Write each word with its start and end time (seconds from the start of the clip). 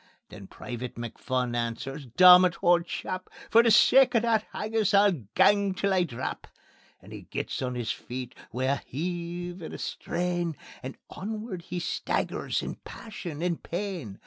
Then 0.29 0.47
Private 0.47 0.95
McPhun 0.95 1.55
answers: 1.55 2.07
"Dommit, 2.07 2.55
auld 2.63 2.87
chap! 2.87 3.29
For 3.51 3.61
the 3.61 3.69
sake 3.69 4.15
o' 4.15 4.19
that 4.19 4.47
haggis 4.51 4.95
I'll 4.95 5.11
gang 5.35 5.75
till 5.75 5.93
I 5.93 6.05
drap." 6.05 6.47
And 7.03 7.13
he 7.13 7.21
gets 7.29 7.61
on 7.61 7.75
his 7.75 7.91
feet 7.91 8.33
wi' 8.51 8.63
a 8.63 8.75
heave 8.77 9.61
and 9.61 9.75
a 9.75 9.77
strain, 9.77 10.55
And 10.81 10.97
onward 11.11 11.61
he 11.65 11.77
staggers 11.77 12.63
in 12.63 12.77
passion 12.77 13.43
and 13.43 13.61
pain. 13.61 14.17